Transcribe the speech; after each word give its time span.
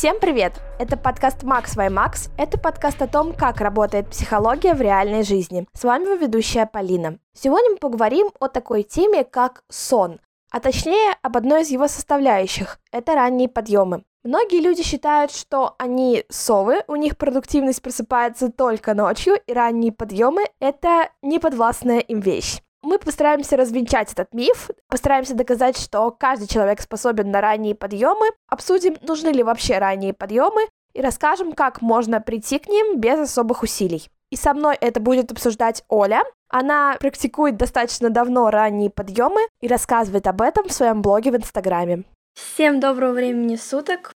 Всем 0.00 0.18
привет! 0.18 0.54
Это 0.78 0.96
подкаст 0.96 1.42
Макс 1.42 1.76
Вай 1.76 1.90
Макс. 1.90 2.30
Это 2.38 2.58
подкаст 2.58 3.02
о 3.02 3.06
том, 3.06 3.34
как 3.34 3.60
работает 3.60 4.08
психология 4.08 4.72
в 4.72 4.80
реальной 4.80 5.24
жизни. 5.24 5.66
С 5.74 5.84
вами 5.84 6.04
его 6.04 6.14
ведущая 6.14 6.64
Полина. 6.64 7.18
Сегодня 7.34 7.72
мы 7.72 7.76
поговорим 7.76 8.30
о 8.40 8.48
такой 8.48 8.82
теме, 8.82 9.24
как 9.24 9.62
сон, 9.68 10.18
а 10.50 10.60
точнее 10.60 11.18
об 11.20 11.36
одной 11.36 11.64
из 11.64 11.68
его 11.68 11.86
составляющих– 11.86 12.78
это 12.92 13.14
ранние 13.14 13.50
подъемы. 13.50 14.02
Многие 14.24 14.62
люди 14.62 14.82
считают, 14.82 15.32
что 15.32 15.74
они 15.78 16.24
совы, 16.30 16.82
у 16.88 16.96
них 16.96 17.18
продуктивность 17.18 17.82
просыпается 17.82 18.50
только 18.50 18.94
ночью, 18.94 19.34
и 19.46 19.52
ранние 19.52 19.92
подъемы– 19.92 20.44
это 20.60 21.10
неподвластная 21.20 21.98
им 21.98 22.20
вещь. 22.20 22.62
Мы 22.82 22.98
постараемся 22.98 23.56
развенчать 23.56 24.12
этот 24.12 24.32
миф, 24.32 24.70
постараемся 24.88 25.34
доказать, 25.34 25.76
что 25.76 26.10
каждый 26.10 26.48
человек 26.48 26.80
способен 26.80 27.30
на 27.30 27.40
ранние 27.40 27.74
подъемы, 27.74 28.26
обсудим, 28.48 28.96
нужны 29.02 29.28
ли 29.28 29.42
вообще 29.42 29.78
ранние 29.78 30.14
подъемы, 30.14 30.62
и 30.94 31.00
расскажем, 31.00 31.52
как 31.52 31.82
можно 31.82 32.20
прийти 32.20 32.58
к 32.58 32.68
ним 32.68 32.98
без 32.98 33.18
особых 33.18 33.62
усилий. 33.62 34.08
И 34.30 34.36
со 34.36 34.54
мной 34.54 34.76
это 34.80 35.00
будет 35.00 35.30
обсуждать 35.30 35.84
Оля. 35.88 36.22
Она 36.48 36.96
практикует 36.98 37.56
достаточно 37.56 38.10
давно 38.10 38.50
ранние 38.50 38.90
подъемы 38.90 39.40
и 39.60 39.68
рассказывает 39.68 40.26
об 40.26 40.40
этом 40.40 40.68
в 40.68 40.72
своем 40.72 41.02
блоге 41.02 41.32
в 41.32 41.36
Инстаграме. 41.36 42.04
Всем 42.34 42.80
доброго 42.80 43.12
времени 43.12 43.56
суток. 43.56 44.12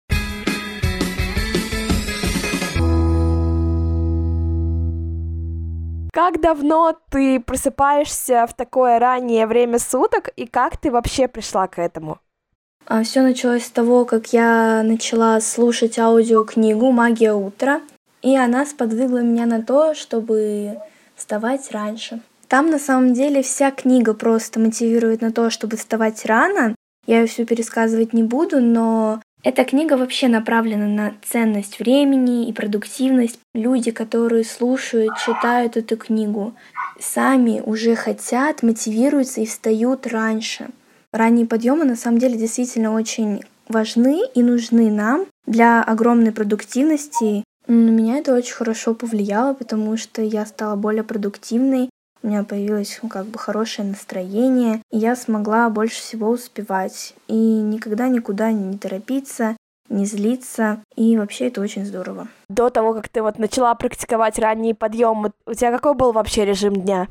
Как 6.14 6.40
давно 6.40 6.96
ты 7.10 7.40
просыпаешься 7.40 8.46
в 8.46 8.54
такое 8.54 9.00
раннее 9.00 9.48
время 9.48 9.80
суток 9.80 10.28
и 10.36 10.46
как 10.46 10.76
ты 10.76 10.92
вообще 10.92 11.26
пришла 11.26 11.66
к 11.66 11.80
этому? 11.80 12.20
А, 12.86 13.02
Все 13.02 13.20
началось 13.22 13.66
с 13.66 13.70
того, 13.70 14.04
как 14.04 14.32
я 14.32 14.84
начала 14.84 15.40
слушать 15.40 15.98
аудиокнигу 15.98 16.92
«Магия 16.92 17.32
утра», 17.32 17.80
и 18.22 18.36
она 18.36 18.64
сподвигла 18.64 19.22
меня 19.22 19.44
на 19.46 19.60
то, 19.60 19.94
чтобы 19.94 20.78
вставать 21.16 21.72
раньше. 21.72 22.20
Там 22.46 22.70
на 22.70 22.78
самом 22.78 23.12
деле 23.12 23.42
вся 23.42 23.72
книга 23.72 24.14
просто 24.14 24.60
мотивирует 24.60 25.20
на 25.20 25.32
то, 25.32 25.50
чтобы 25.50 25.76
вставать 25.76 26.24
рано. 26.26 26.76
Я 27.08 27.22
ее 27.22 27.26
всю 27.26 27.44
пересказывать 27.44 28.12
не 28.12 28.22
буду, 28.22 28.60
но 28.60 29.20
эта 29.44 29.64
книга 29.64 29.98
вообще 29.98 30.28
направлена 30.28 30.86
на 30.86 31.14
ценность 31.22 31.78
времени 31.78 32.48
и 32.48 32.52
продуктивность. 32.52 33.38
Люди, 33.54 33.90
которые 33.90 34.42
слушают, 34.42 35.12
читают 35.24 35.76
эту 35.76 35.98
книгу, 35.98 36.54
сами 36.98 37.62
уже 37.64 37.94
хотят, 37.94 38.62
мотивируются 38.62 39.42
и 39.42 39.46
встают 39.46 40.06
раньше. 40.06 40.68
Ранние 41.12 41.46
подъемы 41.46 41.84
на 41.84 41.94
самом 41.94 42.18
деле 42.18 42.38
действительно 42.38 42.94
очень 42.94 43.42
важны 43.68 44.22
и 44.34 44.42
нужны 44.42 44.90
нам 44.90 45.26
для 45.46 45.82
огромной 45.82 46.32
продуктивности. 46.32 47.44
На 47.66 47.90
меня 47.90 48.16
это 48.16 48.34
очень 48.34 48.54
хорошо 48.54 48.94
повлияло, 48.94 49.52
потому 49.52 49.96
что 49.98 50.22
я 50.22 50.46
стала 50.46 50.74
более 50.74 51.04
продуктивной, 51.04 51.90
у 52.24 52.26
меня 52.26 52.42
появилось 52.42 52.98
ну, 53.02 53.08
как 53.10 53.26
бы 53.26 53.38
хорошее 53.38 53.86
настроение, 53.86 54.80
и 54.90 54.98
я 54.98 55.14
смогла 55.14 55.68
больше 55.68 56.00
всего 56.00 56.30
успевать. 56.30 57.14
И 57.28 57.34
никогда 57.34 58.08
никуда 58.08 58.50
не 58.50 58.78
торопиться, 58.78 59.56
не 59.90 60.06
злиться, 60.06 60.80
и 60.96 61.18
вообще 61.18 61.48
это 61.48 61.60
очень 61.60 61.84
здорово. 61.84 62.28
До 62.48 62.70
того, 62.70 62.94
как 62.94 63.10
ты 63.10 63.22
вот 63.22 63.38
начала 63.38 63.74
практиковать 63.74 64.38
ранние 64.38 64.74
подъемы, 64.74 65.32
у 65.46 65.52
тебя 65.52 65.70
какой 65.70 65.94
был 65.94 66.12
вообще 66.12 66.46
режим 66.46 66.74
дня? 66.74 67.08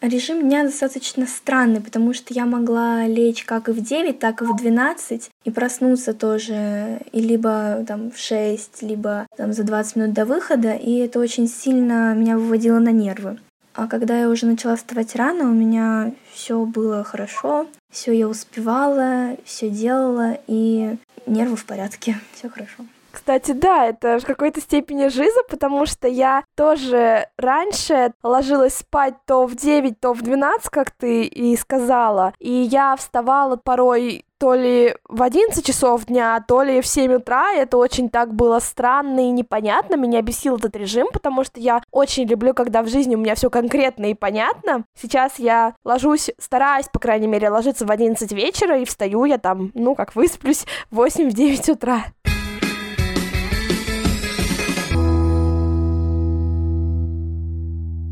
Режим 0.00 0.42
дня 0.42 0.64
достаточно 0.64 1.26
странный, 1.26 1.80
потому 1.80 2.12
что 2.12 2.34
я 2.34 2.44
могла 2.44 3.06
лечь 3.06 3.44
как 3.44 3.68
и 3.68 3.72
в 3.72 3.80
9, 3.80 4.18
так 4.18 4.42
и 4.42 4.44
в 4.44 4.56
12, 4.56 5.30
и 5.44 5.50
проснуться 5.50 6.12
тоже 6.12 7.00
и 7.12 7.20
либо 7.20 7.84
там 7.86 8.10
в 8.10 8.18
6, 8.18 8.82
либо 8.82 9.26
там 9.36 9.52
за 9.52 9.62
20 9.62 9.96
минут 9.96 10.12
до 10.12 10.24
выхода, 10.24 10.72
и 10.72 10.98
это 10.98 11.20
очень 11.20 11.48
сильно 11.48 12.14
меня 12.14 12.36
выводило 12.36 12.80
на 12.80 12.90
нервы. 12.90 13.38
А 13.74 13.86
когда 13.86 14.18
я 14.18 14.28
уже 14.28 14.46
начала 14.46 14.76
вставать 14.76 15.16
рано, 15.16 15.44
у 15.44 15.54
меня 15.54 16.12
все 16.32 16.64
было 16.64 17.04
хорошо, 17.04 17.66
все 17.90 18.12
я 18.12 18.28
успевала, 18.28 19.36
все 19.44 19.70
делала, 19.70 20.38
и 20.46 20.96
нервы 21.26 21.56
в 21.56 21.64
порядке, 21.64 22.16
все 22.34 22.48
хорошо. 22.48 22.84
Кстати, 23.12 23.52
да, 23.52 23.86
это 23.86 24.18
в 24.18 24.24
какой-то 24.24 24.62
степени 24.62 25.08
жиза, 25.08 25.40
потому 25.48 25.84
что 25.84 26.08
я 26.08 26.44
тоже 26.56 27.26
раньше 27.36 28.12
ложилась 28.22 28.76
спать 28.76 29.14
то 29.26 29.46
в 29.46 29.54
9, 29.54 30.00
то 30.00 30.14
в 30.14 30.22
12, 30.22 30.70
как 30.70 30.90
ты 30.90 31.24
и 31.24 31.54
сказала, 31.56 32.32
и 32.38 32.50
я 32.50 32.96
вставала 32.96 33.56
порой 33.56 34.24
то 34.42 34.54
ли 34.54 34.96
в 35.08 35.22
11 35.22 35.64
часов 35.64 36.06
дня, 36.06 36.44
то 36.48 36.64
ли 36.64 36.80
в 36.80 36.86
7 36.88 37.12
утра. 37.14 37.52
Это 37.52 37.76
очень 37.76 38.10
так 38.10 38.34
было 38.34 38.58
странно 38.58 39.20
и 39.20 39.30
непонятно. 39.30 39.94
Меня 39.94 40.20
бесил 40.20 40.56
этот 40.56 40.74
режим, 40.74 41.06
потому 41.12 41.44
что 41.44 41.60
я 41.60 41.80
очень 41.92 42.24
люблю, 42.24 42.52
когда 42.52 42.82
в 42.82 42.88
жизни 42.88 43.14
у 43.14 43.18
меня 43.18 43.36
все 43.36 43.50
конкретно 43.50 44.06
и 44.06 44.14
понятно. 44.14 44.82
Сейчас 45.00 45.38
я 45.38 45.76
ложусь, 45.84 46.32
стараюсь, 46.40 46.86
по 46.92 46.98
крайней 46.98 47.28
мере, 47.28 47.50
ложиться 47.50 47.86
в 47.86 47.92
11 47.92 48.32
вечера, 48.32 48.80
и 48.80 48.84
встаю 48.84 49.26
я 49.26 49.38
там, 49.38 49.70
ну, 49.74 49.94
как 49.94 50.16
высплюсь, 50.16 50.66
в 50.90 51.00
8-9 51.00 51.70
утра. 51.70 52.02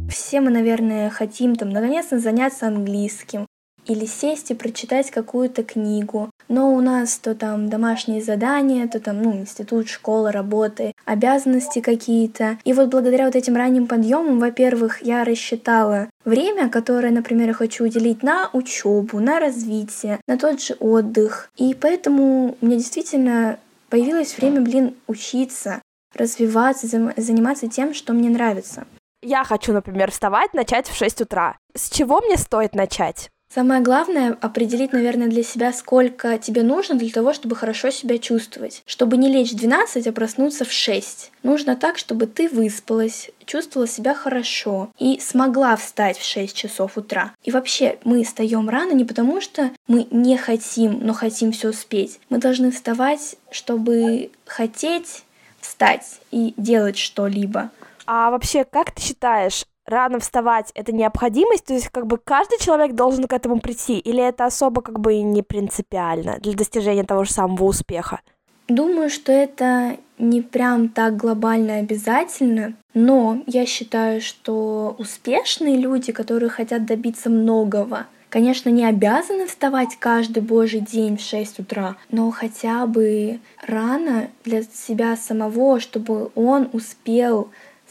Все 0.09 0.41
мы, 0.41 0.51
наверное, 0.51 1.11
хотим 1.11 1.57
там 1.57 1.71
наконец-то 1.71 2.21
заняться 2.21 2.69
английским, 2.69 3.47
или 3.91 4.07
сесть 4.07 4.53
и 4.53 4.55
прочитать 4.55 5.11
какую-то 5.11 5.65
книгу. 5.65 6.31
Но 6.49 6.73
у 6.73 6.81
нас 6.81 7.19
то 7.19 7.35
там 7.35 7.69
домашние 7.69 8.23
задания, 8.23 8.87
то 8.87 9.01
там, 9.01 9.21
ну, 9.21 9.33
институт, 9.33 9.89
школа, 9.89 10.31
работы, 10.31 10.95
обязанности 11.05 11.81
какие-то. 11.81 12.59
И 12.65 12.73
вот 12.73 12.89
благодаря 12.89 13.27
вот 13.27 13.35
этим 13.35 13.57
ранним 13.57 13.89
подъемам, 13.89 14.39
во-первых, 14.39 15.03
я 15.03 15.25
рассчитала 15.25 16.09
время, 16.25 16.69
которое, 16.69 17.11
например, 17.11 17.49
я 17.49 17.55
хочу 17.55 17.85
уделить 17.85 18.23
на 18.23 18.49
учебу, 18.53 19.19
на 19.19 19.41
развитие, 19.41 20.21
на 20.29 20.39
тот 20.39 20.63
же 20.63 20.75
отдых. 20.79 21.51
И 21.57 21.75
поэтому 21.75 22.57
у 22.61 22.67
меня 22.67 22.77
действительно 22.77 23.59
появилось 23.89 24.37
время, 24.39 24.61
блин, 24.61 24.95
учиться, 25.09 25.83
развиваться, 26.15 26.87
заниматься 27.17 27.69
тем, 27.69 27.93
что 27.93 28.13
мне 28.13 28.31
нравится. 28.31 28.87
Я 29.23 29.43
хочу, 29.43 29.73
например, 29.73 30.13
вставать, 30.13 30.55
начать 30.55 30.89
в 30.89 30.97
6 30.97 31.23
утра. 31.23 31.57
С 31.75 31.91
чего 31.91 32.21
мне 32.21 32.37
стоит 32.37 32.75
начать? 32.75 33.31
Самое 33.53 33.81
главное— 33.81 34.39
определить, 34.41 34.93
наверное, 34.93 35.27
для 35.27 35.43
себя, 35.43 35.73
сколько 35.73 36.39
тебе 36.39 36.63
нужно 36.63 36.95
для 36.95 37.11
того, 37.11 37.33
чтобы 37.33 37.57
хорошо 37.57 37.91
себя 37.91 38.17
чувствовать. 38.19 38.85
Чтобы 38.87 39.17
не 39.17 39.29
лечь 39.29 39.51
в 39.51 39.57
12, 39.57 40.07
а 40.07 40.13
проснуться 40.13 40.65
в 40.65 40.71
6. 40.71 41.33
Нужно 41.43 41.75
так, 41.75 41.99
чтобы 41.99 42.29
ты 42.29 42.49
выспалась, 42.49 43.29
чувствовала 43.47 43.89
себя 43.89 44.15
хорошо 44.15 44.91
и 45.01 45.19
смогла 45.19 45.75
встать 45.75 46.17
в 46.17 46.25
6 46.25 46.55
часов 46.55 46.97
утра. 46.97 47.33
И 47.43 47.51
вообще, 47.51 47.99
мы 48.05 48.23
встаем 48.23 48.69
рано 48.69 48.93
не 48.93 49.05
потому, 49.05 49.41
что 49.41 49.73
мы 49.89 50.07
не 50.13 50.37
хотим, 50.37 51.01
но 51.05 51.13
хотим 51.13 51.51
все 51.51 51.71
успеть. 51.71 52.21
Мы 52.29 52.39
должны 52.39 52.71
вставать, 52.71 53.35
чтобы 53.51 54.31
хотеть 54.47 55.25
встать 55.61 56.21
и 56.31 56.55
делать 56.57 56.97
что-либо. 56.97 57.71
А 58.07 58.31
вообще, 58.31 58.65
как 58.65 58.93
ты 58.93 59.03
считаешь, 59.03 59.65
рано 59.91 60.19
вставать 60.21 60.71
это 60.75 60.93
необходимость, 60.93 61.67
то 61.67 61.75
есть 61.75 61.89
как 61.89 62.07
бы 62.07 62.19
каждый 62.19 62.59
человек 62.59 62.95
должен 62.95 63.25
к 63.25 63.33
этому 63.33 63.61
прийти, 63.61 63.99
или 63.99 64.23
это 64.23 64.47
особо 64.47 64.81
как 64.81 65.01
бы 65.01 65.21
не 65.21 65.43
принципиально 65.43 66.39
для 66.41 66.55
достижения 66.55 67.05
того 67.05 67.25
же 67.25 67.33
самого 67.33 67.65
успеха? 67.65 68.21
Думаю, 68.69 69.11
что 69.11 69.33
это 69.33 69.97
не 70.19 70.43
прям 70.43 70.91
так 70.91 71.17
глобально 71.17 71.79
обязательно, 71.79 72.75
но 72.95 73.43
я 73.47 73.67
считаю, 73.67 74.21
что 74.21 74.95
успешные 74.97 75.77
люди, 75.77 76.13
которые 76.13 76.51
хотят 76.51 76.87
добиться 76.87 77.31
многого, 77.31 78.07
конечно, 78.29 78.71
не 78.71 78.85
обязаны 78.85 79.47
вставать 79.47 79.97
каждый 79.99 80.43
божий 80.43 80.81
день 80.81 81.17
в 81.17 81.21
6 81.21 81.59
утра, 81.59 81.97
но 82.11 82.31
хотя 82.31 82.87
бы 82.87 83.41
рано 83.67 84.29
для 84.45 84.63
себя 84.63 85.17
самого, 85.17 85.81
чтобы 85.81 86.31
он 86.37 86.71
успел 86.73 87.51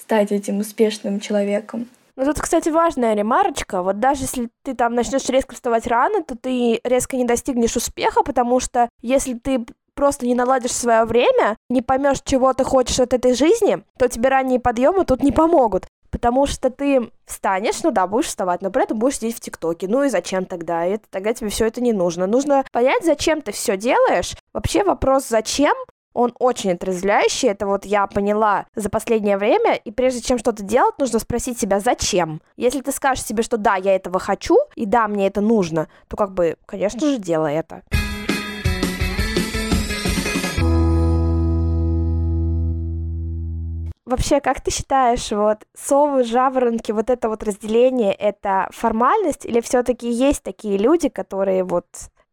стать 0.10 0.32
этим 0.32 0.58
успешным 0.58 1.20
человеком. 1.20 1.88
Ну 2.16 2.26
тут, 2.26 2.42
кстати, 2.42 2.70
важная 2.70 3.14
ремарочка. 3.14 3.84
Вот 3.84 4.00
даже 4.00 4.24
если 4.24 4.50
ты 4.64 4.74
там 4.74 4.96
начнешь 4.96 5.30
резко 5.30 5.54
вставать 5.54 5.86
рано, 5.86 6.24
то 6.24 6.36
ты 6.36 6.82
резко 6.84 7.16
не 7.16 7.26
достигнешь 7.26 7.76
успеха, 7.76 8.24
потому 8.24 8.60
что 8.60 8.90
если 9.04 9.36
ты 9.36 9.64
просто 9.94 10.26
не 10.26 10.34
наладишь 10.34 10.72
свое 10.72 11.06
время, 11.06 11.58
не 11.70 11.84
поймешь, 11.84 12.22
чего 12.26 12.54
ты 12.54 12.64
хочешь 12.64 13.00
от 13.00 13.14
этой 13.14 13.36
жизни, 13.36 13.84
то 14.00 14.08
тебе 14.08 14.30
ранние 14.30 14.60
подъемы 14.60 15.06
тут 15.06 15.22
не 15.22 15.32
помогут. 15.32 15.86
Потому 16.10 16.48
что 16.48 16.72
ты 16.72 17.12
встанешь, 17.28 17.84
ну 17.84 17.92
да, 17.92 18.08
будешь 18.08 18.26
вставать, 18.26 18.64
но 18.64 18.72
при 18.72 18.86
этом 18.86 18.98
будешь 18.98 19.18
сидеть 19.18 19.38
в 19.38 19.42
ТикТоке. 19.42 19.88
Ну 19.88 20.04
и 20.04 20.10
зачем 20.10 20.46
тогда? 20.46 20.86
Это, 20.86 21.04
тогда 21.12 21.34
тебе 21.34 21.52
все 21.52 21.68
это 21.68 21.82
не 21.82 21.94
нужно. 21.94 22.26
Нужно 22.26 22.66
понять, 22.72 23.06
зачем 23.06 23.44
ты 23.44 23.52
все 23.52 23.78
делаешь. 23.78 24.34
Вообще 24.54 24.84
вопрос 24.84 25.28
«зачем?» 25.28 25.76
Он 26.14 26.34
очень 26.40 26.72
отрезвляющий, 26.72 27.50
это 27.50 27.66
вот 27.66 27.86
я 27.86 28.08
поняла 28.08 28.66
за 28.76 28.90
последнее 28.90 29.38
время, 29.38 29.76
и 29.76 29.92
прежде 29.92 30.22
чем 30.22 30.38
что-то 30.38 30.64
делать, 30.64 30.98
нужно 31.00 31.20
спросить 31.20 31.60
себя, 31.60 31.80
зачем. 31.80 32.42
Если 32.58 32.82
ты 32.82 32.92
скажешь 32.92 33.26
себе, 33.26 33.44
что 33.44 33.58
да, 33.58 33.76
я 33.76 33.96
этого 33.96 34.20
хочу, 34.20 34.58
и 34.76 34.86
да, 34.86 35.08
мне 35.08 35.28
это 35.28 35.42
нужно, 35.42 35.88
то 36.08 36.18
как 36.18 36.34
бы, 36.34 36.58
конечно 36.66 37.00
же, 37.02 37.18
делай 37.18 37.56
это. 37.56 37.84
Вообще, 44.10 44.42
как 44.42 44.60
ты 44.62 44.72
считаешь, 44.72 45.32
вот 45.32 45.60
совы, 45.78 46.24
жаворонки, 46.24 46.92
вот 46.92 47.12
это 47.12 47.30
вот 47.30 47.44
разделение, 47.44 48.12
это 48.12 48.68
формальность 48.72 49.46
или 49.46 49.62
все-таки 49.62 50.10
есть 50.10 50.42
такие 50.42 50.80
люди, 50.80 51.10
которые 51.10 51.64
вот, 51.64 51.86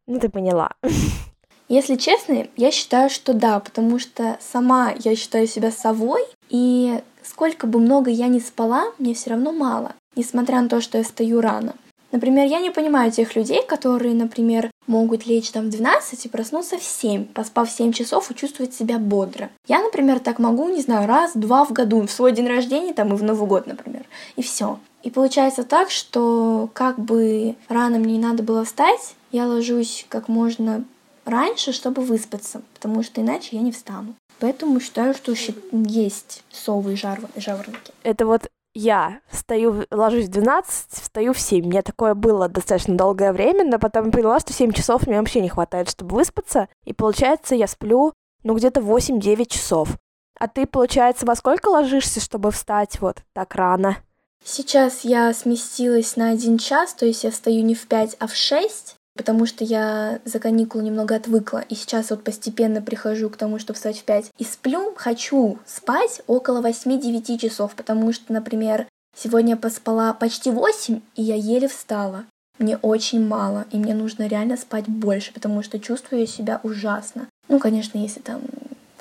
ну 0.07 0.19
ты 0.19 0.31
поняла? 0.31 0.71
Если 1.69 1.97
честно, 1.97 2.47
я 2.57 2.71
считаю, 2.71 3.11
что 3.11 3.33
да, 3.35 3.59
потому 3.59 3.99
что 3.99 4.39
сама 4.41 4.95
я 4.99 5.17
считаю 5.17 5.47
себя 5.49 5.73
совой, 5.73 6.23
и 6.49 7.01
сколько 7.25 7.67
бы 7.67 7.81
много 7.81 8.11
я 8.11 8.29
ни 8.29 8.39
спала, 8.39 8.93
мне 8.99 9.15
все 9.15 9.31
равно 9.31 9.53
мало, 9.53 9.95
несмотря 10.15 10.61
на 10.61 10.69
то, 10.69 10.81
что 10.81 10.99
я 10.99 11.05
встаю 11.05 11.41
рано. 11.41 11.75
Например, 12.13 12.47
я 12.47 12.61
не 12.61 12.71
понимаю 12.71 13.11
тех 13.11 13.35
людей, 13.35 13.63
которые, 13.67 14.15
например, 14.15 14.71
могут 14.87 15.27
лечь 15.27 15.51
там 15.51 15.67
в 15.67 15.71
12 15.71 16.25
и 16.25 16.29
проснуться 16.29 16.79
в 16.79 16.83
7, 16.85 17.25
поспав 17.27 17.69
7 17.69 17.93
часов 17.93 18.31
и 18.31 18.35
чувствовать 18.35 18.73
себя 18.73 18.99
бодро. 18.99 19.51
Я, 19.67 19.83
например, 19.83 20.21
так 20.21 20.39
могу, 20.39 20.69
не 20.69 20.81
знаю, 20.81 21.09
раз-два 21.09 21.65
в 21.65 21.73
году, 21.73 22.07
в 22.07 22.11
свой 22.11 22.33
день 22.33 22.47
рождения 22.47 22.95
там 22.95 23.13
и 23.13 23.17
в 23.17 23.25
Новый 23.25 23.49
год, 23.49 23.67
например, 23.67 24.05
и 24.37 24.43
все. 24.43 24.79
И 25.03 25.11
получается 25.11 25.65
так, 25.65 25.91
что 25.91 26.71
как 26.73 26.99
бы 26.99 27.57
рано 27.69 27.99
мне 27.99 28.15
не 28.15 28.23
надо 28.23 28.43
было 28.43 28.65
встать, 28.65 29.15
я 29.33 29.47
ложусь 29.47 30.07
как 30.09 30.29
можно 30.29 30.85
раньше, 31.27 31.73
чтобы 31.73 32.03
выспаться, 32.03 32.63
потому 32.75 33.03
что 33.03 33.21
иначе 33.21 33.57
я 33.57 33.63
не 33.63 33.73
встану. 33.73 34.15
Поэтому 34.39 34.81
считаю, 34.81 35.15
что 35.15 35.35
есть 35.73 36.45
совы 36.51 36.95
и 36.95 36.97
жаворонки. 36.97 37.93
Это 38.03 38.27
вот 38.27 38.51
я 38.75 39.21
встаю, 39.31 39.87
ложусь 39.91 40.27
в 40.27 40.31
12, 40.31 40.93
встаю 40.93 41.33
в 41.33 41.41
7. 41.41 41.65
У 41.65 41.69
меня 41.69 41.83
такое 41.83 42.15
было 42.15 42.49
достаточно 42.49 42.95
долгое 42.95 43.33
время, 43.33 43.65
но 43.65 43.79
потом 43.79 44.11
поняла, 44.11 44.39
что 44.39 44.53
7 44.53 44.73
часов 44.73 45.07
мне 45.07 45.19
вообще 45.19 45.41
не 45.41 45.49
хватает, 45.49 45.89
чтобы 45.89 46.17
выспаться. 46.17 46.69
И 46.85 46.93
получается, 46.93 47.55
я 47.55 47.69
сплю, 47.69 48.13
ну, 48.43 48.55
где-то 48.55 48.81
8-9 48.81 49.47
часов. 49.47 49.97
А 50.39 50.49
ты, 50.49 50.67
получается, 50.67 51.25
во 51.25 51.35
сколько 51.35 51.69
ложишься, 51.69 52.21
чтобы 52.21 52.51
встать 52.51 53.01
вот 53.01 53.23
так 53.33 53.55
рано? 53.55 53.97
Сейчас 54.45 55.05
я 55.05 55.33
сместилась 55.33 56.17
на 56.17 56.29
один 56.29 56.59
час, 56.59 56.93
то 56.93 57.07
есть 57.07 57.25
я 57.25 57.31
встаю 57.31 57.65
не 57.65 57.75
в 57.75 57.87
5, 57.87 58.17
а 58.21 58.27
в 58.27 58.37
6 58.37 58.96
потому 59.17 59.47
что 59.47 59.65
я 59.65 60.21
за 60.25 60.39
каникулы 60.39 60.85
немного 60.85 61.17
отвыкла, 61.17 61.65
и 61.69 61.75
сейчас 61.75 62.11
вот 62.11 62.23
постепенно 62.23 62.83
прихожу 62.83 63.31
к 63.31 63.37
тому, 63.37 63.59
чтобы 63.59 63.77
встать 63.77 63.99
в 63.99 64.05
5. 64.05 64.31
И 64.39 64.45
сплю, 64.45 64.95
хочу 64.97 65.59
спать 65.67 66.23
около 66.27 66.61
8-9 66.61 67.39
часов, 67.39 67.75
потому 67.75 68.13
что, 68.13 68.33
например, 68.33 68.87
сегодня 69.17 69.51
я 69.51 69.57
поспала 69.57 70.13
почти 70.13 70.51
8, 70.51 71.01
и 71.17 71.23
я 71.23 71.35
еле 71.35 71.69
встала. 71.69 72.25
Мне 72.59 72.77
очень 72.79 73.27
мало, 73.27 73.67
и 73.71 73.77
мне 73.77 73.95
нужно 73.95 74.27
реально 74.27 74.57
спать 74.57 74.89
больше, 74.89 75.33
потому 75.33 75.63
что 75.63 75.79
чувствую 75.79 76.27
себя 76.27 76.61
ужасно. 76.63 77.29
Ну, 77.49 77.59
конечно, 77.59 77.99
если 77.99 78.21
там 78.21 78.41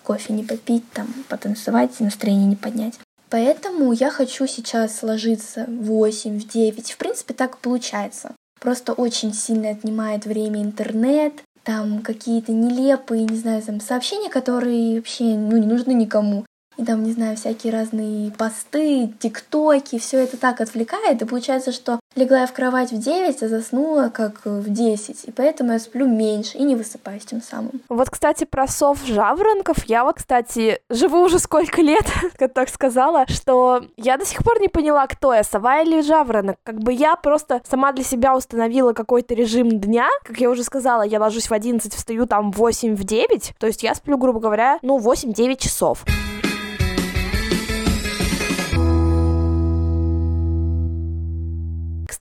кофе 0.04 0.34
не 0.34 0.44
попить, 0.44 0.90
там 0.92 1.08
потанцевать, 1.30 2.00
настроение 2.00 2.48
не 2.48 2.56
поднять. 2.56 3.00
Поэтому 3.30 3.92
я 3.92 4.12
хочу 4.12 4.46
сейчас 4.48 5.02
ложиться 5.04 5.66
в 5.68 5.86
8, 5.86 6.40
в 6.40 6.48
9. 6.48 6.92
В 6.92 6.98
принципе, 6.98 7.34
так 7.34 7.58
получается 7.58 8.34
просто 8.66 8.94
очень 8.94 9.32
сильно 9.32 9.70
отнимает 9.70 10.26
время 10.26 10.64
интернет, 10.64 11.34
там 11.62 12.02
какие-то 12.02 12.52
нелепые, 12.52 13.26
не 13.26 13.38
знаю, 13.38 13.62
там 13.62 13.80
сообщения, 13.80 14.28
которые 14.32 14.96
вообще 14.96 15.24
ну, 15.24 15.56
не 15.58 15.68
нужны 15.68 15.92
никому. 15.92 16.48
И 16.76 16.84
там, 16.84 17.04
не 17.04 17.12
знаю, 17.12 17.38
всякие 17.38 17.72
разные 17.72 18.32
посты, 18.32 19.14
тиктоки, 19.20 20.00
все 20.00 20.24
это 20.24 20.38
так 20.38 20.62
отвлекает, 20.62 21.22
и 21.22 21.26
получается, 21.26 21.72
что 21.72 22.00
легла 22.16 22.42
я 22.42 22.48
в 22.48 22.54
кровать 22.54 22.92
в 22.92 22.98
9, 22.98 23.44
а 23.44 23.48
заснула 23.48 24.10
как 24.10 24.42
в 24.46 24.70
10, 24.70 25.26
и 25.26 25.32
поэтому 25.32 25.74
я 25.74 25.80
сплю 25.80 26.08
меньше 26.08 26.58
и 26.58 26.64
не 26.64 26.76
высыпаюсь 26.76 27.26
тем 27.26 27.42
самым. 27.42 27.82
Вот, 27.90 28.10
кстати, 28.10 28.46
про 28.46 28.68
сов 28.68 29.06
жаворонков, 29.06 29.86
я 29.86 30.04
вот, 30.04 30.16
кстати, 30.16 30.80
живу 30.90 31.22
уже 31.22 31.40
сколько 31.40 31.82
лет, 31.82 32.06
как 32.38 32.54
так 32.54 32.70
сказала, 32.70 33.26
что 33.28 33.86
я 33.98 34.18
до 34.18 34.26
сих 34.26 34.44
пор 34.44 34.60
не 34.62 34.70
поняла, 34.70 35.06
кто 35.08 35.34
я, 35.34 35.44
сова 35.44 35.82
или 35.82 36.02
жаворонок. 36.02 36.58
Как 36.64 36.80
бы 36.80 36.94
я 36.94 37.16
просто 37.16 37.62
сама 37.70 37.92
для 37.92 38.04
себя 38.04 38.36
установила 38.36 38.94
какой-то 38.94 39.34
режим 39.34 39.80
дня, 39.80 40.08
как 40.24 40.38
я 40.38 40.50
уже 40.50 40.64
сказала, 40.64 41.02
я 41.02 41.20
ложусь 41.20 41.50
в 41.50 41.54
11, 41.54 41.94
встаю 41.94 42.26
там 42.26 42.52
в 42.52 42.58
8, 42.58 42.96
в 42.96 43.04
9, 43.04 43.54
то 43.60 43.68
есть 43.68 43.84
я 43.84 43.94
сплю, 43.94 44.18
грубо 44.18 44.40
говоря, 44.40 44.80
ну, 44.82 44.98
8-9 45.00 45.58
часов. 45.58 46.04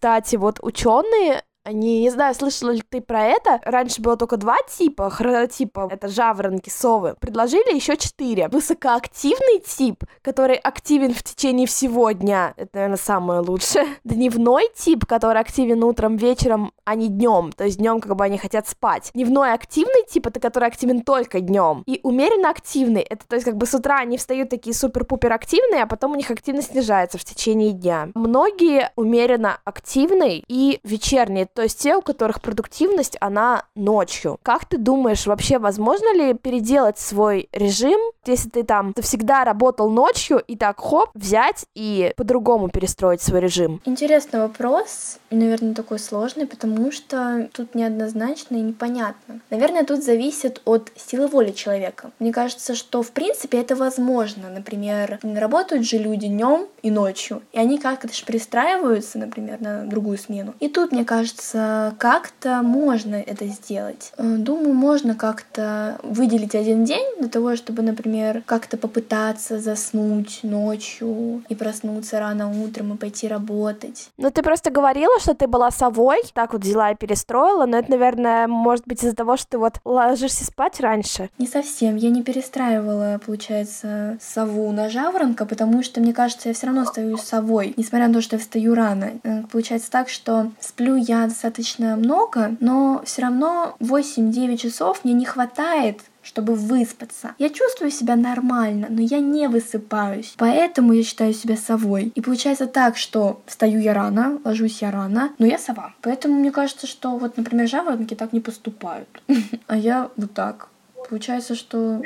Кстати, 0.04 0.36
вот 0.36 0.58
ученые 0.60 1.44
они, 1.64 2.02
не 2.02 2.11
знаю, 2.11 2.34
слышала 2.34 2.70
ли 2.70 2.82
ты 2.88 3.00
про 3.00 3.25
это. 3.25 3.58
Раньше 3.64 4.02
было 4.02 4.16
только 4.16 4.37
два 4.37 4.56
типа, 4.69 5.08
хронотипа, 5.11 5.88
это 5.90 6.08
жаворонки, 6.08 6.69
совы. 6.69 7.16
Предложили 7.19 7.75
еще 7.75 7.96
четыре. 7.96 8.49
Высокоактивный 8.49 9.61
тип, 9.66 10.05
который 10.22 10.56
активен 10.56 11.14
в 11.14 11.22
течение 11.22 11.66
всего 11.66 12.11
дня, 12.11 12.52
это, 12.56 12.70
наверное, 12.75 12.99
самое 12.99 13.40
лучшее. 13.40 13.87
Дневной 14.05 14.69
тип, 14.76 15.06
который 15.06 15.40
активен 15.40 15.82
утром, 15.82 16.16
вечером, 16.16 16.72
а 16.84 16.94
не 16.94 17.08
днем. 17.08 17.52
То 17.52 17.64
есть 17.64 17.78
днем 17.78 18.00
как 18.00 18.14
бы 18.14 18.25
они 18.25 18.37
хотят 18.37 18.69
спать. 18.69 19.10
Дневной 19.14 19.55
активный 19.55 20.05
тип, 20.08 20.26
это 20.26 20.40
который 20.40 20.69
активен 20.69 21.00
только 21.00 21.40
днем. 21.40 21.82
И 21.87 22.00
умеренно 22.02 22.50
активный, 22.50 23.02
это 23.02 23.26
то 23.26 23.37
есть 23.37 23.46
как 23.46 23.56
бы 23.56 23.64
с 23.64 23.75
утра 23.75 23.99
они 23.99 24.19
встают 24.19 24.50
такие 24.50 24.75
супер-пупер 24.75 25.32
активные, 25.32 25.82
а 25.82 25.87
потом 25.87 26.12
у 26.12 26.14
них 26.14 26.31
активность 26.31 26.72
снижается 26.72 27.17
в 27.17 27.25
течение 27.25 27.72
дня. 27.72 28.08
Многие 28.14 28.93
умеренно 28.96 29.58
активные 29.64 30.44
и 30.46 30.81
вечерние 30.84 31.46
то 31.54 31.62
есть 31.62 31.78
те, 31.78 31.96
у 31.96 32.02
которых 32.02 32.40
продуктивность, 32.40 33.16
она 33.20 33.64
ночью. 33.74 34.38
Как 34.42 34.64
ты 34.64 34.76
думаешь, 34.76 35.26
вообще 35.26 35.58
возможно 35.58 36.12
ли 36.14 36.34
переделать 36.34 36.98
свой 36.98 37.48
режим, 37.52 37.98
если 38.26 38.48
ты 38.48 38.64
там 38.64 38.92
всегда 39.00 39.44
работал 39.44 39.88
ночью, 39.88 40.42
и 40.46 40.56
так 40.56 40.80
хоп, 40.80 41.10
взять 41.14 41.66
и 41.74 42.12
по-другому 42.16 42.68
перестроить 42.68 43.22
свой 43.22 43.40
режим? 43.40 43.80
Интересный 43.84 44.40
вопрос, 44.40 45.18
наверное, 45.30 45.74
такой 45.74 45.98
сложный, 45.98 46.46
потому 46.46 46.90
что 46.90 47.48
тут 47.52 47.74
неоднозначно 47.74 48.56
и 48.56 48.60
непонятно. 48.60 49.40
Наверное, 49.50 49.84
тут 49.84 50.02
зависит 50.02 50.60
от 50.64 50.90
силы 50.96 51.28
воли 51.28 51.52
человека. 51.52 52.10
Мне 52.18 52.32
кажется, 52.32 52.74
что 52.74 53.02
в 53.02 53.12
принципе 53.12 53.60
это 53.60 53.76
возможно. 53.76 54.48
Например, 54.48 55.20
работают 55.22 55.86
же 55.86 55.98
люди 55.98 56.26
днем 56.26 56.66
и 56.82 56.90
ночью, 56.90 57.42
и 57.52 57.58
они 57.58 57.78
как-то 57.78 58.12
же 58.12 58.24
перестраиваются, 58.24 59.18
например, 59.18 59.60
на 59.60 59.84
другую 59.84 60.18
смену. 60.18 60.54
И 60.58 60.68
тут, 60.68 60.90
мне 60.90 61.04
кажется, 61.04 61.44
кажется, 61.44 61.94
как-то 61.99 62.62
можно 62.62 63.17
это 63.17 63.46
сделать. 63.46 64.12
Э, 64.17 64.37
думаю, 64.38 64.75
можно 64.75 65.14
как-то 65.14 65.99
выделить 66.02 66.55
один 66.55 66.85
день 66.85 67.06
для 67.19 67.29
того, 67.29 67.56
чтобы, 67.56 67.82
например, 67.82 68.43
как-то 68.46 68.76
попытаться 68.76 69.58
заснуть 69.58 70.41
ночью 70.43 71.43
и 71.48 71.55
проснуться 71.55 72.19
рано 72.19 72.51
утром 72.63 72.94
и 72.94 72.96
пойти 72.96 73.29
работать. 73.29 74.10
Ну, 74.19 74.31
ты 74.31 74.43
просто 74.43 74.70
говорила, 74.70 75.19
что 75.20 75.34
ты 75.34 75.46
была 75.46 75.70
совой, 75.70 76.22
так 76.32 76.53
вот 76.53 76.63
взяла 76.63 76.91
и 76.91 76.96
перестроила, 76.96 77.67
но 77.67 77.79
это, 77.79 77.91
наверное, 77.91 78.46
может 78.46 78.86
быть 78.86 79.03
из-за 79.03 79.15
того, 79.15 79.36
что 79.36 79.51
ты 79.51 79.58
вот 79.58 79.74
ложишься 79.84 80.44
спать 80.44 80.81
раньше. 80.81 81.31
Не 81.39 81.46
совсем. 81.46 81.96
Я 81.96 82.10
не 82.10 82.22
перестраивала, 82.22 83.20
получается, 83.24 84.19
сову 84.20 84.72
на 84.72 84.89
жаворонка, 84.89 85.46
потому 85.46 85.82
что, 85.82 86.01
мне 86.01 86.13
кажется, 86.13 86.48
я 86.48 86.55
все 86.55 86.67
равно 86.67 86.82
остаюсь 86.82 87.20
совой, 87.20 87.74
несмотря 87.77 88.08
на 88.08 88.15
то, 88.15 88.20
что 88.20 88.36
я 88.36 88.41
встаю 88.41 88.74
рано. 88.74 89.13
Э, 89.22 89.43
получается 89.51 89.91
так, 89.91 90.08
что 90.08 90.51
сплю 90.60 90.96
я 90.96 91.29
достаточно 91.34 91.96
много, 91.96 92.56
но 92.60 93.03
все 93.05 93.22
равно 93.22 93.76
8-9 93.81 94.56
часов 94.56 95.05
мне 95.05 95.12
не 95.12 95.24
хватает 95.24 96.00
чтобы 96.24 96.55
выспаться. 96.55 97.34
Я 97.38 97.50
чувствую 97.50 97.91
себя 97.91 98.17
нормально, 98.17 98.86
но 98.88 99.03
я 99.03 99.20
не 99.20 99.46
высыпаюсь. 99.46 100.34
Поэтому 100.38 100.94
я 100.94 101.03
считаю 101.03 101.34
себя 101.34 101.55
совой. 101.55 102.12
И 102.14 102.22
получается 102.22 102.67
так, 102.67 102.96
что 102.96 103.43
встаю 103.44 103.79
я 103.79 103.93
рано, 103.93 104.41
ложусь 104.43 104.81
я 104.81 104.91
рано, 104.91 105.32
но 105.38 105.44
я 105.44 105.58
сова. 105.58 105.94
Поэтому 106.00 106.36
мне 106.36 106.50
кажется, 106.50 106.86
что 106.86 107.19
вот, 107.19 107.36
например, 107.36 107.69
жаворонки 107.69 108.14
так 108.14 108.32
не 108.32 108.41
поступают. 108.41 109.08
А 109.67 109.76
я 109.76 110.10
вот 110.17 110.32
так. 110.32 110.69
Получается, 111.08 111.55
что, 111.55 112.01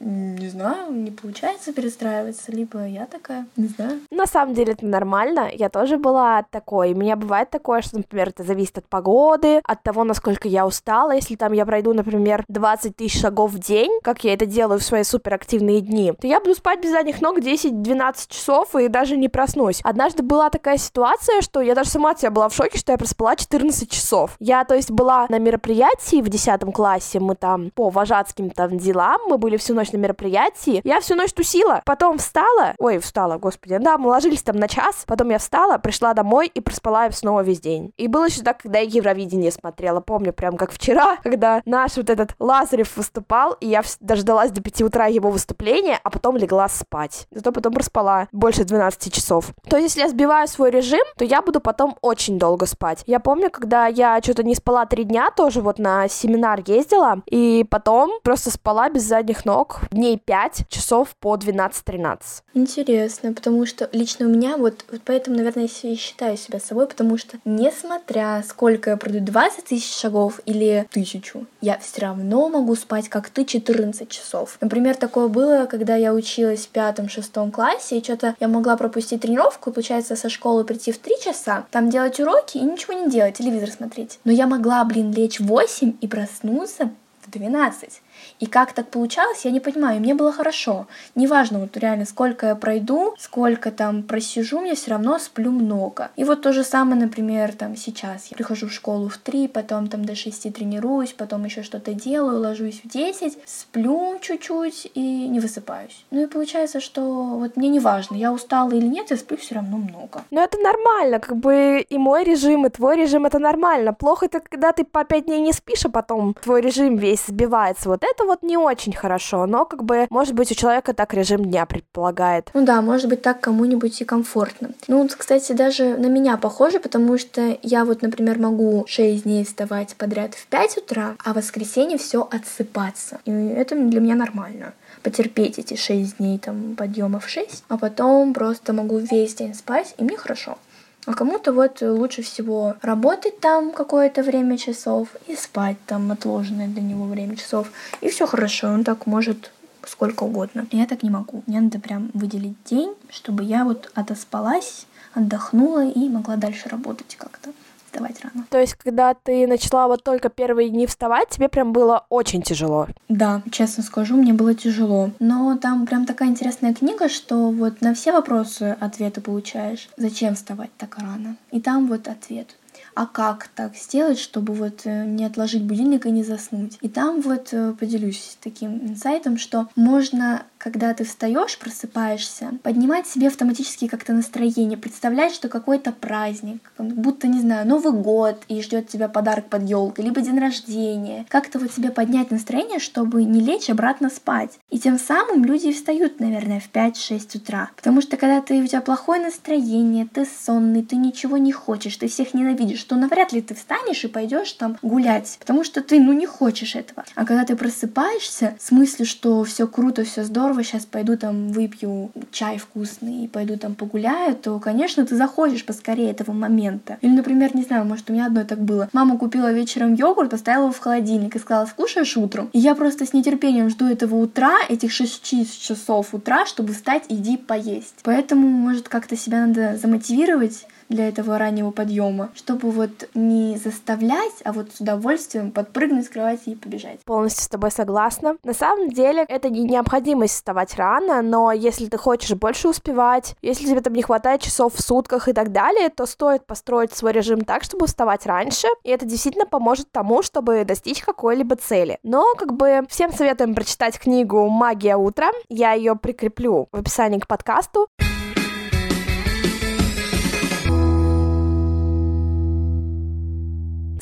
не 0.00 0.48
знаю, 0.48 0.92
не 0.92 1.10
получается 1.10 1.72
перестраиваться, 1.72 2.52
либо 2.52 2.86
я 2.86 3.06
такая, 3.06 3.46
не 3.56 3.68
знаю. 3.68 4.00
На 4.10 4.26
самом 4.26 4.54
деле 4.54 4.72
это 4.72 4.86
нормально, 4.86 5.50
я 5.52 5.68
тоже 5.68 5.98
была 5.98 6.44
такой. 6.50 6.92
У 6.92 6.96
меня 6.96 7.16
бывает 7.16 7.50
такое, 7.50 7.82
что, 7.82 7.96
например, 7.96 8.28
это 8.28 8.42
зависит 8.44 8.78
от 8.78 8.86
погоды, 8.88 9.60
от 9.64 9.82
того, 9.82 10.04
насколько 10.04 10.48
я 10.48 10.66
устала. 10.66 11.12
Если 11.12 11.36
там 11.36 11.52
я 11.52 11.66
пройду, 11.66 11.92
например, 11.92 12.44
20 12.48 12.96
тысяч 12.96 13.20
шагов 13.20 13.52
в 13.52 13.58
день, 13.58 14.00
как 14.02 14.24
я 14.24 14.34
это 14.34 14.46
делаю 14.46 14.80
в 14.80 14.84
свои 14.84 15.02
суперактивные 15.02 15.80
дни, 15.80 16.12
то 16.12 16.26
я 16.26 16.40
буду 16.40 16.54
спать 16.54 16.80
без 16.80 16.90
задних 16.90 17.20
ног 17.20 17.38
10-12 17.38 18.26
часов 18.28 18.74
и 18.76 18.88
даже 18.88 19.16
не 19.16 19.28
проснусь. 19.28 19.80
Однажды 19.82 20.22
была 20.22 20.50
такая 20.50 20.78
ситуация, 20.78 21.40
что 21.40 21.60
я 21.60 21.74
даже 21.74 21.90
сама 21.90 22.12
от 22.12 22.20
себя 22.20 22.30
была 22.30 22.48
в 22.48 22.54
шоке, 22.54 22.78
что 22.78 22.92
я 22.92 22.98
проспала 22.98 23.36
14 23.36 23.90
часов. 23.90 24.36
Я, 24.38 24.64
то 24.64 24.74
есть, 24.74 24.90
была 24.90 25.26
на 25.28 25.38
мероприятии 25.38 26.22
в 26.22 26.28
10 26.28 26.72
классе, 26.74 27.20
мы 27.20 27.34
там 27.34 27.70
по 27.74 27.90
вожатским 28.36 28.50
там 28.50 28.78
делам, 28.78 29.20
мы 29.28 29.38
были 29.38 29.56
всю 29.56 29.74
ночь 29.74 29.92
на 29.92 29.96
мероприятии, 29.96 30.80
я 30.84 31.00
всю 31.00 31.14
ночь 31.14 31.32
тусила. 31.32 31.82
Потом 31.84 32.18
встала, 32.18 32.74
ой, 32.78 32.98
встала, 32.98 33.38
господи, 33.38 33.78
да, 33.78 33.98
мы 33.98 34.08
ложились 34.08 34.42
там 34.42 34.56
на 34.56 34.68
час, 34.68 35.04
потом 35.06 35.30
я 35.30 35.38
встала, 35.38 35.78
пришла 35.78 36.14
домой 36.14 36.50
и 36.52 36.60
проспала 36.60 37.10
снова 37.10 37.42
весь 37.42 37.60
день. 37.60 37.92
И 37.96 38.08
было 38.08 38.26
еще 38.26 38.42
так, 38.42 38.62
когда 38.62 38.78
я 38.78 38.86
Евровидение 38.86 39.50
смотрела, 39.50 40.00
помню, 40.00 40.32
прям 40.32 40.56
как 40.56 40.70
вчера, 40.70 41.16
когда 41.22 41.62
наш 41.64 41.96
вот 41.96 42.10
этот 42.10 42.34
Лазарев 42.38 42.96
выступал, 42.96 43.56
и 43.60 43.68
я 43.68 43.82
дождалась 44.00 44.50
до 44.50 44.60
5 44.60 44.82
утра 44.82 45.06
его 45.06 45.30
выступления, 45.30 45.98
а 46.02 46.10
потом 46.10 46.36
легла 46.36 46.68
спать. 46.68 47.26
Зато 47.30 47.52
потом 47.52 47.72
проспала 47.72 48.28
больше 48.32 48.64
12 48.64 49.12
часов. 49.12 49.50
То 49.68 49.76
есть, 49.76 49.96
если 49.96 50.00
я 50.00 50.08
сбиваю 50.08 50.48
свой 50.48 50.70
режим, 50.70 51.02
то 51.16 51.24
я 51.24 51.42
буду 51.42 51.60
потом 51.60 51.96
очень 52.00 52.38
долго 52.38 52.66
спать. 52.66 53.02
Я 53.06 53.20
помню, 53.20 53.50
когда 53.50 53.86
я 53.86 54.20
что-то 54.22 54.42
не 54.42 54.54
спала 54.54 54.86
три 54.86 55.04
дня, 55.04 55.30
тоже 55.30 55.60
вот 55.60 55.78
на 55.78 56.08
семинар 56.08 56.62
ездила, 56.66 57.22
и 57.26 57.64
потом 57.70 58.18
просто 58.26 58.50
спала 58.50 58.90
без 58.90 59.04
задних 59.04 59.44
ног 59.44 59.82
дней 59.92 60.18
5 60.18 60.68
часов 60.68 61.14
по 61.20 61.36
12-13. 61.36 62.18
Интересно, 62.54 63.32
потому 63.32 63.64
что 63.66 63.88
лично 63.92 64.26
у 64.26 64.28
меня 64.28 64.56
вот, 64.56 64.84
вот 64.90 65.02
поэтому, 65.04 65.36
наверное, 65.36 65.68
я 65.84 65.96
считаю 65.96 66.36
себя 66.36 66.58
собой, 66.58 66.88
потому 66.88 67.18
что 67.18 67.38
несмотря 67.44 68.42
сколько 68.44 68.90
я 68.90 68.96
пройду 68.96 69.20
20 69.20 69.66
тысяч 69.66 69.94
шагов 69.96 70.40
или 70.44 70.88
тысячу, 70.90 71.46
я 71.60 71.78
все 71.78 72.00
равно 72.00 72.48
могу 72.48 72.74
спать 72.74 73.08
как 73.08 73.30
ты 73.30 73.44
14 73.44 74.08
часов. 74.08 74.58
Например, 74.60 74.96
такое 74.96 75.28
было, 75.28 75.66
когда 75.66 75.94
я 75.94 76.12
училась 76.12 76.66
в 76.66 76.70
пятом-шестом 76.70 77.52
классе, 77.52 77.98
и 77.98 78.02
что-то 78.02 78.34
я 78.40 78.48
могла 78.48 78.76
пропустить 78.76 79.20
тренировку, 79.20 79.70
и, 79.70 79.72
получается, 79.72 80.16
со 80.16 80.28
школы 80.28 80.64
прийти 80.64 80.90
в 80.90 80.98
3 80.98 81.14
часа, 81.22 81.66
там 81.70 81.90
делать 81.90 82.18
уроки 82.18 82.58
и 82.58 82.62
ничего 82.62 82.94
не 82.94 83.08
делать, 83.08 83.36
телевизор 83.36 83.70
смотреть. 83.70 84.18
Но 84.24 84.32
я 84.32 84.48
могла, 84.48 84.84
блин, 84.84 85.12
лечь 85.12 85.38
в 85.38 85.46
8 85.46 85.98
и 86.00 86.08
проснуться 86.08 86.90
в 87.26 87.30
12. 87.30 88.02
И 88.40 88.46
как 88.46 88.72
так 88.72 88.88
получалось, 88.88 89.44
я 89.44 89.50
не 89.50 89.60
понимаю. 89.60 90.00
Мне 90.00 90.14
было 90.14 90.32
хорошо. 90.32 90.86
Неважно, 91.14 91.58
вот 91.58 91.76
реально, 91.76 92.04
сколько 92.04 92.46
я 92.46 92.54
пройду, 92.54 93.14
сколько 93.18 93.70
там 93.70 94.02
просижу, 94.02 94.60
мне 94.60 94.74
все 94.74 94.90
равно 94.90 95.18
сплю 95.18 95.50
много. 95.50 96.10
И 96.16 96.24
вот 96.24 96.42
то 96.42 96.52
же 96.52 96.64
самое, 96.64 97.00
например, 97.00 97.54
там 97.54 97.76
сейчас. 97.76 98.26
Я 98.30 98.36
прихожу 98.36 98.68
в 98.68 98.72
школу 98.72 99.08
в 99.08 99.18
3, 99.18 99.48
потом 99.48 99.88
там 99.88 100.04
до 100.04 100.14
6 100.14 100.52
тренируюсь, 100.52 101.12
потом 101.12 101.44
еще 101.44 101.62
что-то 101.62 101.92
делаю, 101.94 102.40
ложусь 102.40 102.80
в 102.84 102.88
10, 102.88 103.38
сплю 103.44 104.18
чуть-чуть 104.20 104.90
и 104.94 105.28
не 105.28 105.40
высыпаюсь. 105.40 106.04
Ну 106.10 106.22
и 106.22 106.26
получается, 106.26 106.80
что 106.80 107.02
вот 107.02 107.56
мне 107.56 107.68
не 107.68 107.80
важно, 107.80 108.16
я 108.16 108.32
устала 108.32 108.70
или 108.70 108.86
нет, 108.86 109.10
я 109.10 109.16
сплю 109.16 109.36
все 109.36 109.56
равно 109.56 109.76
много. 109.76 110.24
Но 110.30 110.42
это 110.42 110.58
нормально, 110.58 111.20
как 111.20 111.36
бы 111.36 111.80
и 111.88 111.98
мой 111.98 112.24
режим, 112.24 112.66
и 112.66 112.70
твой 112.70 112.96
режим 112.96 113.26
это 113.26 113.38
нормально. 113.38 113.92
Плохо 113.92 114.26
это, 114.26 114.40
когда 114.40 114.72
ты 114.72 114.84
по 114.84 115.04
5 115.04 115.24
дней 115.26 115.40
не 115.40 115.52
спишь, 115.52 115.84
а 115.84 115.88
потом 115.88 116.34
твой 116.34 116.60
режим 116.60 116.96
весь 116.96 117.26
сбивается. 117.26 117.88
Вот 117.88 118.02
это 118.10 118.24
вот 118.24 118.42
не 118.42 118.56
очень 118.56 118.92
хорошо, 118.92 119.46
но 119.46 119.64
как 119.64 119.84
бы, 119.84 120.06
может 120.10 120.34
быть, 120.34 120.50
у 120.50 120.54
человека 120.54 120.92
так 120.92 121.14
режим 121.14 121.44
дня 121.44 121.66
предполагает. 121.66 122.50
Ну 122.54 122.64
да, 122.64 122.80
может 122.82 123.08
быть, 123.08 123.22
так 123.22 123.40
кому-нибудь 123.40 124.00
и 124.00 124.04
комфортно. 124.04 124.70
Ну, 124.88 125.08
кстати, 125.08 125.52
даже 125.52 125.96
на 125.96 126.06
меня 126.06 126.36
похоже, 126.36 126.80
потому 126.80 127.18
что 127.18 127.58
я 127.62 127.84
вот, 127.84 128.02
например, 128.02 128.38
могу 128.38 128.84
6 128.88 129.24
дней 129.24 129.44
вставать 129.44 129.94
подряд 129.96 130.34
в 130.34 130.46
5 130.46 130.78
утра, 130.78 131.16
а 131.24 131.32
в 131.32 131.36
воскресенье 131.36 131.98
все 131.98 132.26
отсыпаться. 132.30 133.20
И 133.24 133.30
это 133.30 133.74
для 133.74 134.00
меня 134.00 134.14
нормально 134.14 134.74
потерпеть 135.02 135.58
эти 135.58 135.76
6 135.76 136.18
дней 136.18 136.38
там 136.38 136.74
подъема 136.76 137.20
в 137.20 137.28
6, 137.28 137.64
а 137.68 137.78
потом 137.78 138.34
просто 138.34 138.72
могу 138.72 138.98
весь 138.98 139.34
день 139.34 139.54
спать, 139.54 139.94
и 139.98 140.04
мне 140.04 140.16
хорошо. 140.16 140.58
А 141.06 141.14
кому-то 141.14 141.52
вот 141.52 141.82
лучше 141.82 142.22
всего 142.22 142.74
работать 142.82 143.38
там 143.38 143.72
какое-то 143.72 144.24
время 144.24 144.58
часов 144.58 145.08
и 145.28 145.36
спать 145.36 145.76
там 145.86 146.10
отложенное 146.10 146.66
для 146.66 146.82
него 146.82 147.04
время 147.04 147.36
часов. 147.36 147.70
И 148.00 148.10
все 148.10 148.26
хорошо, 148.26 148.68
он 148.68 148.82
так 148.82 149.06
может 149.06 149.52
сколько 149.86 150.24
угодно. 150.24 150.66
Я 150.72 150.86
так 150.86 151.04
не 151.04 151.10
могу. 151.10 151.44
Мне 151.46 151.60
надо 151.60 151.78
прям 151.78 152.10
выделить 152.12 152.56
день, 152.64 152.92
чтобы 153.08 153.44
я 153.44 153.64
вот 153.64 153.90
отоспалась, 153.94 154.86
отдохнула 155.14 155.86
и 155.86 156.08
могла 156.08 156.34
дальше 156.34 156.68
работать 156.68 157.14
как-то 157.16 157.50
вставать 157.96 158.22
рано. 158.22 158.46
То 158.50 158.58
есть, 158.58 158.74
когда 158.74 159.14
ты 159.14 159.46
начала 159.46 159.88
вот 159.88 160.04
только 160.04 160.28
первые 160.28 160.68
дни 160.68 160.86
вставать, 160.86 161.30
тебе 161.30 161.48
прям 161.48 161.72
было 161.72 162.04
очень 162.08 162.42
тяжело? 162.42 162.88
Да, 163.08 163.42
честно 163.50 163.82
скажу, 163.82 164.16
мне 164.16 164.32
было 164.32 164.54
тяжело. 164.54 165.10
Но 165.18 165.56
там 165.56 165.86
прям 165.86 166.06
такая 166.06 166.28
интересная 166.28 166.74
книга, 166.74 167.08
что 167.08 167.50
вот 167.50 167.80
на 167.80 167.94
все 167.94 168.12
вопросы 168.12 168.76
ответы 168.80 169.20
получаешь. 169.20 169.88
Зачем 169.96 170.34
вставать 170.34 170.70
так 170.76 170.96
рано? 170.98 171.36
И 171.50 171.60
там 171.60 171.86
вот 171.86 172.08
ответ 172.08 172.56
а 172.96 173.06
как 173.06 173.48
так 173.54 173.76
сделать, 173.76 174.18
чтобы 174.18 174.54
вот 174.54 174.80
э, 174.84 175.04
не 175.04 175.26
отложить 175.26 175.62
будильник 175.62 176.06
и 176.06 176.10
не 176.10 176.24
заснуть. 176.24 176.78
И 176.80 176.88
там 176.88 177.20
вот 177.20 177.48
э, 177.52 177.74
поделюсь 177.78 178.38
таким 178.40 178.78
инсайтом, 178.88 179.36
что 179.36 179.68
можно 179.76 180.46
когда 180.66 180.94
ты 180.94 181.04
встаешь, 181.04 181.58
просыпаешься, 181.58 182.50
поднимать 182.62 183.06
себе 183.06 183.28
автоматически 183.28 183.86
как-то 183.86 184.12
настроение, 184.12 184.76
представлять, 184.76 185.32
что 185.32 185.48
какой-то 185.48 185.92
праздник, 185.92 186.72
будто, 186.78 187.28
не 187.28 187.40
знаю, 187.40 187.68
Новый 187.68 187.92
год 187.92 188.42
и 188.48 188.60
ждет 188.62 188.88
тебя 188.88 189.08
подарок 189.08 189.46
под 189.46 189.62
елкой, 189.62 190.04
либо 190.04 190.20
день 190.20 190.40
рождения. 190.40 191.26
Как-то 191.28 191.58
вот 191.60 191.72
себе 191.72 191.90
поднять 191.90 192.30
настроение, 192.30 192.78
чтобы 192.78 193.22
не 193.22 193.40
лечь 193.40 193.70
обратно 193.70 194.10
спать. 194.10 194.58
И 194.70 194.78
тем 194.80 194.98
самым 194.98 195.44
люди 195.44 195.72
встают, 195.72 196.18
наверное, 196.20 196.60
в 196.60 196.70
5-6 196.72 197.36
утра. 197.36 197.70
Потому 197.76 198.00
что 198.00 198.16
когда 198.16 198.40
ты, 198.40 198.60
у 198.60 198.66
тебя 198.66 198.80
плохое 198.80 199.22
настроение, 199.22 200.08
ты 200.12 200.26
сонный, 200.26 200.82
ты 200.82 200.96
ничего 200.96 201.36
не 201.36 201.52
хочешь, 201.52 201.96
ты 201.96 202.08
всех 202.08 202.34
ненавидишь, 202.34 202.82
то 202.86 202.96
навряд 202.96 203.32
ли 203.32 203.40
ты 203.40 203.54
встанешь 203.54 204.04
и 204.04 204.08
пойдешь 204.08 204.52
там 204.52 204.78
гулять, 204.82 205.36
потому 205.38 205.64
что 205.64 205.82
ты, 205.82 206.00
ну, 206.00 206.12
не 206.12 206.26
хочешь 206.26 206.74
этого. 206.74 207.04
А 207.14 207.24
когда 207.24 207.44
ты 207.44 207.56
просыпаешься 207.56 208.56
с 208.58 208.70
мыслью, 208.70 209.06
что 209.06 209.44
все 209.44 209.66
круто, 209.66 210.04
все 210.04 210.24
здорово, 210.24 210.62
сейчас 210.62 210.86
пойду 210.86 211.16
там 211.16 211.48
выпью 211.48 212.10
чай 212.30 212.58
вкусный 212.58 213.24
и 213.24 213.28
пойду 213.28 213.56
там 213.56 213.74
погуляю, 213.74 214.34
то, 214.34 214.58
конечно, 214.58 215.04
ты 215.04 215.16
захочешь 215.16 215.64
поскорее 215.64 216.10
этого 216.10 216.32
момента. 216.32 216.98
Или, 217.00 217.12
например, 217.12 217.54
не 217.54 217.62
знаю, 217.62 217.84
может, 217.84 218.10
у 218.10 218.12
меня 218.12 218.26
одно 218.26 218.44
так 218.44 218.60
было. 218.60 218.88
Мама 218.92 219.18
купила 219.18 219.52
вечером 219.52 219.94
йогурт, 219.94 220.32
оставила 220.34 220.64
его 220.64 220.72
в 220.72 220.78
холодильник 220.78 221.36
и 221.36 221.38
сказала, 221.38 221.66
скушаешь 221.66 222.16
утром. 222.16 222.50
И 222.52 222.58
я 222.58 222.74
просто 222.74 223.06
с 223.06 223.12
нетерпением 223.12 223.70
жду 223.70 223.86
этого 223.86 224.16
утра, 224.16 224.56
этих 224.68 224.92
6 224.92 225.22
часов 225.60 226.14
утра, 226.14 226.46
чтобы 226.46 226.72
встать 226.72 227.04
иди 227.08 227.36
поесть. 227.36 227.96
Поэтому, 228.02 228.48
может, 228.48 228.88
как-то 228.88 229.16
себя 229.16 229.46
надо 229.46 229.76
замотивировать 229.76 230.66
для 230.88 231.08
этого 231.08 231.38
раннего 231.38 231.70
подъема, 231.70 232.30
чтобы 232.34 232.70
вот 232.76 233.08
не 233.14 233.56
заставлять, 233.56 234.34
а 234.44 234.52
вот 234.52 234.72
с 234.72 234.80
удовольствием 234.80 235.50
подпрыгнуть 235.50 236.06
с 236.06 236.08
кровати 236.08 236.50
и 236.50 236.54
побежать. 236.54 237.00
Полностью 237.04 237.44
с 237.44 237.48
тобой 237.48 237.70
согласна. 237.70 238.36
На 238.44 238.54
самом 238.54 238.90
деле 238.90 239.24
это 239.28 239.48
не 239.48 239.64
необходимость 239.64 240.34
вставать 240.34 240.76
рано, 240.76 241.22
но 241.22 241.52
если 241.52 241.86
ты 241.86 241.96
хочешь 241.96 242.36
больше 242.36 242.68
успевать, 242.68 243.34
если 243.42 243.66
тебе 243.66 243.80
там 243.80 243.94
не 243.94 244.02
хватает 244.02 244.42
часов 244.42 244.74
в 244.74 244.82
сутках 244.82 245.28
и 245.28 245.32
так 245.32 245.52
далее, 245.52 245.88
то 245.88 246.06
стоит 246.06 246.46
построить 246.46 246.94
свой 246.94 247.12
режим 247.12 247.40
так, 247.40 247.64
чтобы 247.64 247.86
вставать 247.86 248.26
раньше, 248.26 248.68
и 248.84 248.90
это 248.90 249.06
действительно 249.06 249.46
поможет 249.46 249.90
тому, 249.90 250.22
чтобы 250.22 250.64
достичь 250.64 251.02
какой-либо 251.02 251.56
цели. 251.56 251.98
Но 252.02 252.34
как 252.36 252.52
бы 252.52 252.82
всем 252.88 253.12
советуем 253.12 253.54
прочитать 253.54 253.98
книгу 253.98 254.48
«Магия 254.48 254.96
утра», 254.96 255.32
я 255.48 255.72
ее 255.72 255.96
прикреплю 255.96 256.68
в 256.72 256.76
описании 256.76 257.18
к 257.18 257.26
подкасту. 257.26 257.88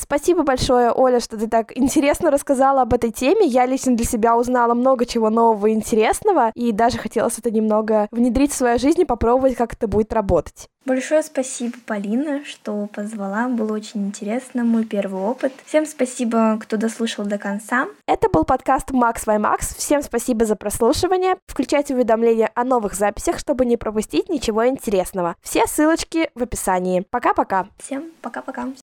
Спасибо 0.04 0.42
большое, 0.42 0.92
Оля, 0.92 1.18
что 1.18 1.38
ты 1.38 1.48
так 1.48 1.74
интересно 1.74 2.30
рассказала 2.30 2.82
об 2.82 2.92
этой 2.92 3.10
теме. 3.10 3.46
Я 3.46 3.64
лично 3.64 3.96
для 3.96 4.04
себя 4.04 4.36
узнала 4.36 4.74
много 4.74 5.06
чего 5.06 5.30
нового 5.30 5.68
и 5.68 5.72
интересного, 5.72 6.52
и 6.54 6.72
даже 6.72 6.98
хотелось 6.98 7.38
это 7.38 7.50
немного 7.50 8.06
внедрить 8.10 8.52
в 8.52 8.54
свою 8.54 8.78
жизнь 8.78 9.00
и 9.00 9.06
попробовать, 9.06 9.56
как 9.56 9.72
это 9.72 9.88
будет 9.88 10.12
работать. 10.12 10.68
Большое 10.84 11.22
спасибо, 11.22 11.78
Полина, 11.86 12.44
что 12.44 12.86
позвала. 12.92 13.48
Было 13.48 13.72
очень 13.72 14.08
интересно, 14.08 14.62
мой 14.62 14.84
первый 14.84 15.22
опыт. 15.22 15.54
Всем 15.64 15.86
спасибо, 15.86 16.58
кто 16.60 16.76
дослушал 16.76 17.24
до 17.24 17.38
конца. 17.38 17.86
Это 18.06 18.28
был 18.28 18.44
подкаст 18.44 18.90
Макс 18.90 19.26
Вай 19.26 19.38
Макс. 19.38 19.74
Всем 19.74 20.02
спасибо 20.02 20.44
за 20.44 20.56
прослушивание. 20.56 21.36
Включайте 21.46 21.94
уведомления 21.94 22.50
о 22.54 22.64
новых 22.64 22.92
записях, 22.92 23.38
чтобы 23.38 23.64
не 23.64 23.78
пропустить 23.78 24.28
ничего 24.28 24.66
интересного. 24.68 25.36
Все 25.40 25.66
ссылочки 25.66 26.28
в 26.34 26.42
описании. 26.42 27.06
Пока-пока. 27.08 27.68
Всем 27.78 28.10
пока-пока. 28.20 28.68